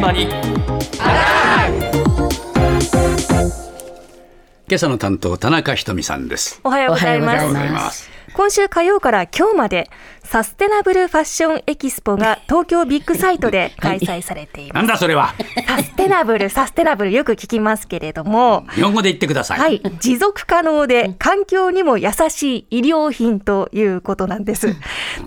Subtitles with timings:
[0.00, 0.28] 間に。
[4.68, 6.60] 今朝の担当田中ひとみさんです。
[6.64, 8.10] おはようございおはようごますざいます。
[8.32, 9.90] 今週火曜から今日まで
[10.30, 14.74] サステナブルファッションエキスポが東京ビッグサイトで開催されています。
[14.74, 15.34] なんだそれは。
[15.66, 18.64] サステナブルサステナブルよく聞きますけれども。
[18.76, 24.68] 日本語で言ってください、はい、持続可能で環境にも優しい医療品ということなんです。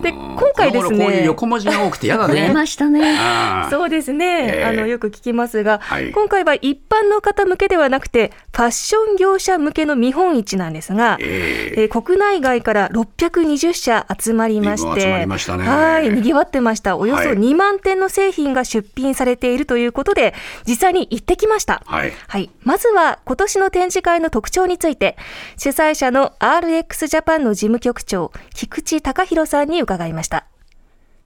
[0.00, 1.26] で、今回ですこの頃こういうね。
[1.26, 3.18] 横文字が多くて嫌だ増えねましたね。
[3.70, 4.64] そうですね、ええ。
[4.64, 6.12] あのよく聞きますが、はい。
[6.12, 11.84] 今回は一般の方向けではなくてファッション業者向けの見本市なんですが、ええ。
[11.84, 20.34] ー国内外から620社集まりまして随分集まりましたねはい賑わってましたおよそはい2万点の製品が出品されているということで
[20.66, 21.82] 実際に行ってきました。
[21.86, 22.50] はいはい。
[22.62, 25.16] まずは今年の展示会の特徴について、
[25.56, 30.46] 主催者の RX ジャパンの事務局長、菊池隆弘さんに伺いました。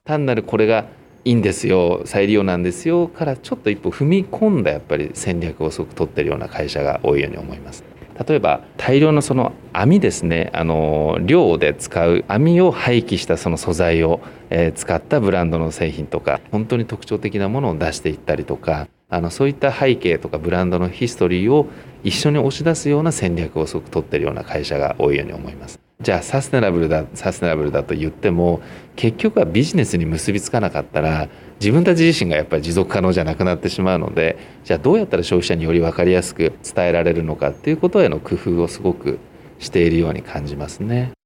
[0.05, 0.87] 単なるこれが
[1.25, 7.85] いいんですよ再利用なんですよからちょっと一歩踏み込んだやっぱり戦略をすごく取ってるような会社が多いように思います
[8.27, 21.67] 例えば大量のその網ですねあの漁で使う網を廃棄したその素材を、え使ったブランドの製品とか本当に特徴的なものを出していったりとかあのそういった背景とかブランドのヒストリーを
[22.03, 25.88] 一緒に押し出すような戦略をすごく取ってるような会社が多いように思います。
[26.01, 28.61] じゃあサステナブルだサステナブルだと言っても
[28.95, 39.19] 結局はビジネスに結びつかなかったら自分たち自身がやっぱり持続可能じゃなくなってしまうのでじゃあどうやったら消費者により分かりやすく伝えられるのかっていうことへの工夫をすごく
[39.59, 41.18] しているように感じますね。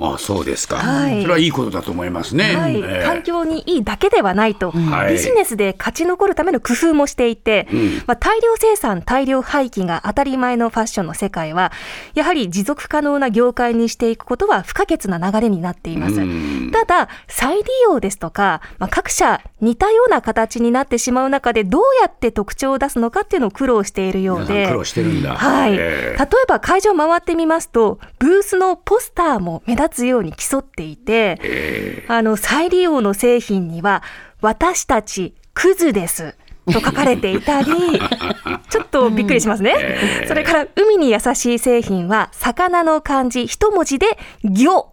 [0.00, 1.22] あそうですか、はい。
[1.22, 3.04] それはいいことだと思いますね、はい、ええ。
[3.04, 5.14] 環境にいいだけではないと、はい。
[5.14, 8.02] ビジネスで勝ち残るための工夫もしていて、うん。
[8.06, 11.72] まあ、大量生産、大量廃棄が当たり前のファッションの世界は、
[12.14, 16.20] やはり持続可能な業界にしていくことは不可欠な流れになっています。
[16.20, 16.70] うん。
[16.72, 24.68] ただ、再利用ですとか、まあ、各社似たような形になってしまう中で、どうやって特徴を出すのかっていうのを苦労しているようで。
[24.68, 26.16] 苦労してるんだ、はい、ええ。
[26.16, 34.02] 例えば会場回ってみますと、ブースのポスターも目立つように競っていて、えあの再利用の製品には、
[34.40, 36.36] 私たちクズです。
[36.72, 37.72] と書かれていたり、
[38.68, 40.24] ちょっとびっくりしますね。
[40.28, 44.86] それから、海に優しい製品は、魚の漢字一文字で、魚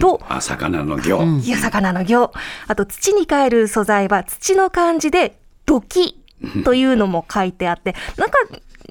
[0.00, 2.32] と、あ魚の魚、いや、魚の魚。
[2.68, 6.21] あと、土に帰る素材は土の漢字で、土器
[6.64, 8.38] というのも書いてあって、なんか、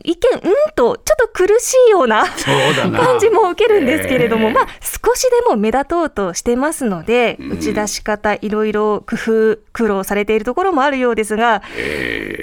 [0.03, 4.53] 一見、うんと、ちょっと苦しいような感じも受けるんですけれども、ええ。
[4.53, 11.61] まあ、少しでも目立とうとしてますので、打ち出し方、いろいろ工夫、苦労されているところもあるようですが、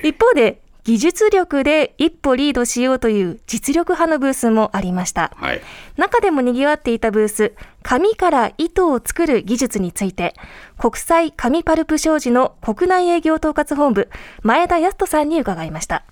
[0.02, 5.32] 一方で、技術力で一歩リードしようという実力派のブースもありました。
[5.37, 5.60] はい。
[5.99, 10.32] 中でも賑わっていたブース、紙から糸を作る技術について、
[10.78, 14.09] 国際紙パルプ商事の国内営業統括本部、
[14.43, 16.04] 前田康人さんに伺いました。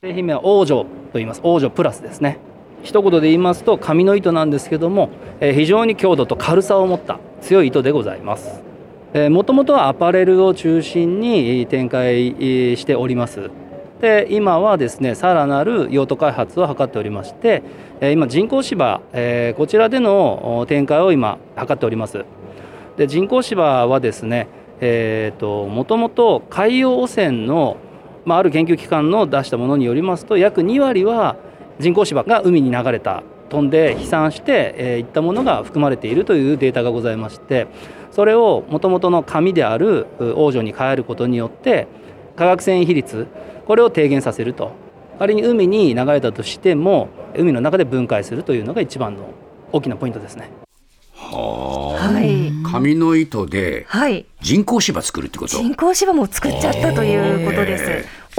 [0.00, 1.40] 製品名は王女と言います。
[1.44, 2.40] 王女プラスですね。
[2.82, 8.60] 一言で言いますと紙の糸なんですけども、えー非常に強度と軽さを持った強い糸でございます。
[9.30, 13.50] もともとはアパレルを中心にえー展開えーしております
[14.00, 17.62] で今はですねさらなる用途開発を図っておりまして
[18.00, 22.24] 今人工芝、えこちらでの展開を今図っております。
[22.96, 24.48] で人工芝はですね
[24.80, 27.76] えーともともと海洋汚染の
[28.24, 31.36] まあ、ある研究機関の出したものによりますと約2割は
[31.78, 37.66] 人工芝が海に流れた飛んで飛散して、えーったものが含まれているというデータがございまして
[38.12, 40.06] それをもともとの紙である
[40.36, 41.88] 王女に変えることによって
[42.40, 43.26] 化学繊維比率
[43.66, 44.72] これを低減させると
[45.18, 49.34] 仮に海に流れたとしても海の中で分解するというのが一番の
[49.72, 50.50] 大きなポイントですね。
[51.14, 52.50] はあはい。
[52.64, 54.24] 紙の糸ではい。
[54.40, 55.58] 人工芝作るってこと？
[55.58, 57.84] 人工芝も作っちゃったということです。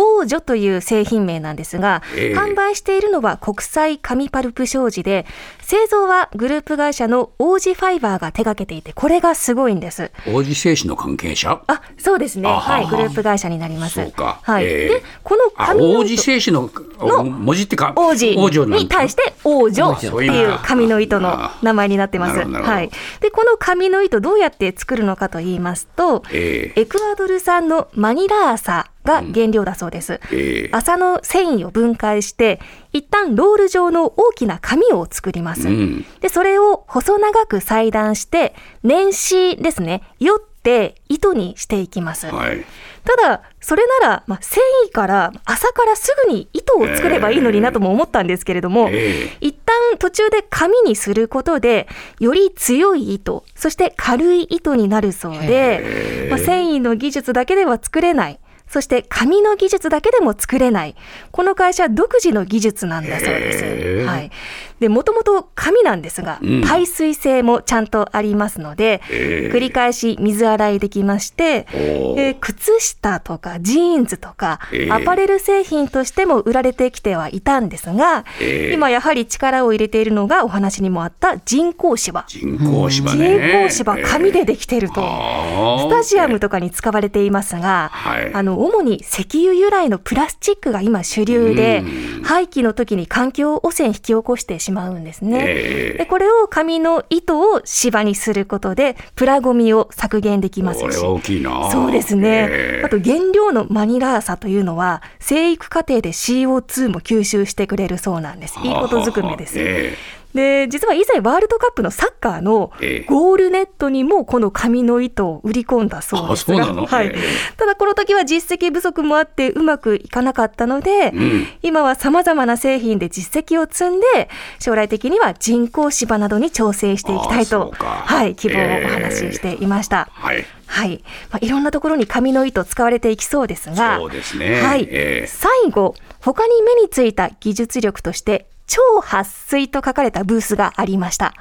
[0.01, 5.25] 王女という製品名なんですが、ええ販売しているのは国際紙パルプ商事で、
[5.61, 10.11] 製造はグループ会社の王子ファイバーが手掛けていて、これがすごいんです。
[10.27, 11.61] 王子製紙の関係者？
[11.67, 12.49] あ、そうですね。
[12.49, 13.95] あはい、グループ会社になります。
[13.95, 14.65] そうかはい。
[14.65, 18.35] ええで、このあ紙の王子製紙のの文字ってか王子
[18.65, 22.39] に対して王女っていう紙の糸の名前になってます。
[22.39, 22.89] はい。
[23.19, 30.19] で、この紙の糸どうやって作るのかと言いますと、ええエクアドル産のマニラ麻が原料だそうです。
[30.31, 32.59] ええ麻の繊維を分解して、
[32.93, 35.67] 一旦ロール状の大きな紙を作ります。
[35.67, 38.53] うんで、それを細長く裁断して、
[38.83, 42.27] 年糸ですね、よって糸にしていきます。
[42.27, 42.65] はい
[43.03, 51.87] ただ、それなら、まあ、繊維から、朝からすぐに糸を作ればいいのになとも思ったんですけれども、ええ一旦途中で紙にすることで、
[52.19, 58.39] より強い糸、そして軽い糸になるそうで、まあ、繊維の技術だけでは作れない。
[58.71, 60.95] そして紙の技術だけでも作れない。
[61.31, 63.63] この会社独自の技術なんだそうでへす。
[63.65, 64.31] ーはい。
[64.79, 82.23] で、もともと紙なんですが、うん耐水性もちゃんとありますので、繰り返し水洗いできまして、えー靴下とかジーンズとか、えーアパレル製品としても売られてきてはいたんですが、えー今やはり力を入れているのがお話にもあった人工芝。
[82.27, 83.63] 人工芝人ね。
[83.65, 84.95] 工芝、紙でできていると。
[84.95, 95.43] スタジアムとかに使われていますが、はいあの主に石油由来のプラスチックが今主流でうん、廃棄の時に環境汚染引き起こしてしまうんですね。
[95.47, 95.97] ええ。
[95.99, 100.83] でこれを紙の糸を芝にすることでプラゴミを削減できますし。
[100.83, 101.71] これは大きいな。
[101.71, 102.85] そうですね、ええ。
[102.85, 108.59] あと原料のマニラーサというのは生育過程で CO2 も吸収してくれるそうなんです。
[108.63, 109.95] いいことずくめです、え
[110.33, 113.05] で実は以前ワールドカップのサッカーのええ。
[113.05, 116.65] ゴールネットにもこの紙の糸を売り込んだそうですが。
[116.85, 117.07] はい。
[117.07, 117.21] ええ。
[117.57, 121.47] ただこの時は実績不足もあってうまくいかなかったので、ん。
[121.61, 124.29] 今はさまざまな製品で実績を積んで
[124.59, 130.09] 将来的には人工芝などに調整していきたいとはい、希望をお話ししていました。
[130.11, 130.45] はい。
[130.71, 134.61] はい、まあ、いろんなところに紙の糸使われていきそうですが、そうですね。
[134.61, 135.27] はい、ええ。
[135.27, 141.33] 最後、他に目についた技術力として、超撥水と書かれたブースがありました。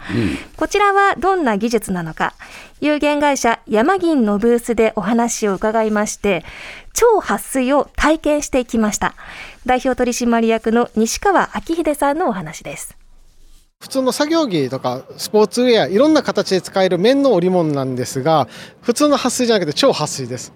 [0.57, 2.35] こちらはどんな技術なのか、
[2.81, 6.45] 有限会社山銀のブースでお話を伺いまして、
[6.93, 9.15] 超撥水を体験していきました。
[9.65, 12.97] 代表取締役の西川明秀さんのお話です。
[13.79, 18.47] 普通の作業着とかスポーツウェアいろんな形で使える綿の織物なんですが
[18.83, 20.53] 普通の撥水じゃなくて超撥水です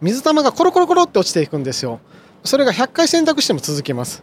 [0.00, 1.98] 水玉がコロコロコロって落ちていくんですよ
[2.44, 4.22] それが100回洗濯しても続きます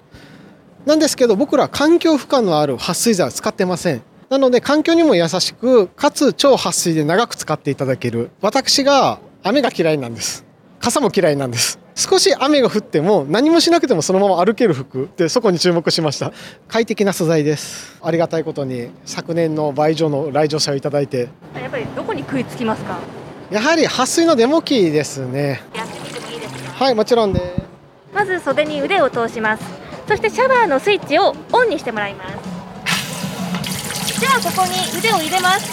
[0.86, 4.02] なんですけど僕らは環境負荷のある撥水剤は使ってません。
[4.30, 8.32] なので環境にも優しくかつ超撥水で長く使っていただける。
[8.42, 10.46] 私が雨が嫌いなんです。
[10.80, 11.80] 傘も嫌いなんです。
[11.96, 15.10] 少し雨が降っても何もしなくてもそのまま歩ける服。
[15.18, 16.32] でそこに注目しました。
[16.68, 18.00] 快適な素材です。
[18.02, 21.30] ありがたいことに昨年の倍以上の来場者をいただいて。
[21.56, 23.00] やっぱりどこに食いつきますか？
[23.52, 25.62] やはり撥水のデモ機ですね。
[25.76, 26.86] やってみてもいいですか？
[26.86, 27.68] はいもちろんで
[28.14, 29.79] まず袖に腕を通します
[30.10, 32.36] そしてシャワーのスイッチをオンにしてもらいます。
[34.20, 35.70] じゃあここに腕を入れます。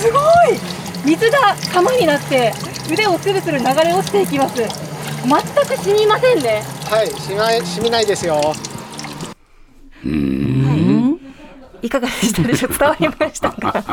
[0.00, 0.22] すごい。
[1.04, 2.54] 水が玉になって
[2.90, 4.56] 腕をつるつる流れ落ちていきます。
[4.56, 6.62] 全く死にませんね。
[6.90, 8.40] はいしないしみないですよ。
[11.82, 12.78] いかがでしたでしょう？
[12.78, 13.84] 伝わりましたか？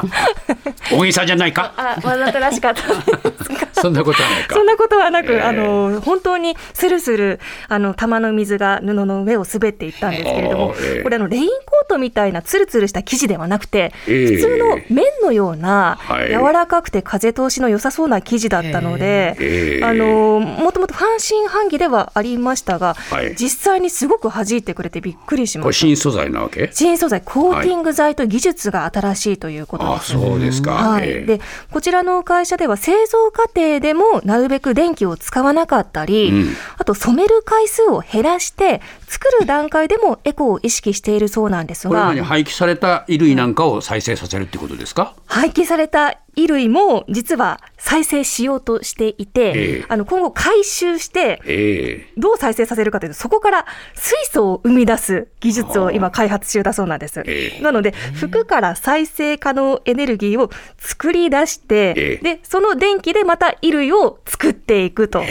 [0.92, 1.74] 大げさじゃないか？
[1.78, 2.82] あわざとらしかった
[3.82, 4.66] そんなことはないかそん。
[4.66, 25.74] なことはなく、えーあの本当にスルスルあの玉の水が布の上を滑っていったんですけれども、えーこれあのレインコートみたいなツルツルした生地ではなくて、えー普通の綿のようなはい柔らかくて風通しの良さそうな生地だったので、えーあのもともと半信半疑ではありましたが、はい実際にすごく弾いてくれてびっくりしました。
[25.74, 26.70] 新素材なわけ？
[26.74, 30.12] 新素材コーティング剤と技術が新しいということあです。
[30.14, 30.75] そうですか。
[30.75, 31.25] はい、ええ。
[31.25, 31.42] で
[31.72, 36.56] こちらの会社では製造過程でもなるべく電気を使わなかったり、うん。
[36.77, 42.06] あと染める回数を減らして作る段階でも エコを意識しているそうなんですが。
[42.07, 45.13] これ何廃棄された衣類なんかを再生させるってことですか？
[45.27, 49.86] 廃棄された衣類も実は再生しようとしていて、ええ。
[49.90, 52.14] あの今後回収してええ。
[52.18, 57.21] どう再生させるかというとそこから水素を生み出す技術を今開発中だそうなんです。
[57.28, 57.62] ええ。
[57.62, 62.36] なので服から再生可能エネルギーを作り出して、ええ。
[62.38, 65.24] でその電気でまた衣類を作っていくと、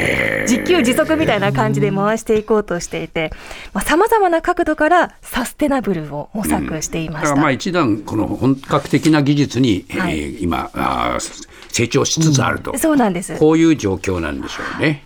[0.43, 3.33] 自給自足みたいな感じで回していこうとしていて
[3.83, 7.31] さまざ、まな角度からサステナブルを模索していました。
[7.31, 10.43] だからまあ一段この本格的な技術に、えーはい。
[10.43, 13.37] 今あー成長しつつあると、そうなんです。
[13.37, 15.03] こういう状況なんでしょうね。